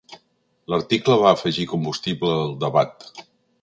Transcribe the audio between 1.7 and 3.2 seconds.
combustible al debat.